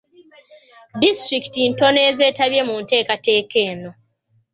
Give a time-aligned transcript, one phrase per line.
[1.01, 3.91] Disitulikiti ntono ez'etabye mu nteekateeka eno.